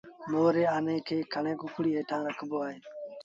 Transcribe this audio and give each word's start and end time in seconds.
مور 0.31 0.51
ري 0.55 0.63
آني 0.75 0.95
کي 1.07 1.17
کڻي 1.33 1.53
ڪڪڙيٚ 1.61 1.95
هيٺآن 1.99 2.21
رکبو 2.31 2.57
اهي 2.65 2.77